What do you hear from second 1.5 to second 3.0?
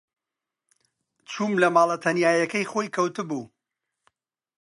لە ماڵە تەنیایییەکەی خۆی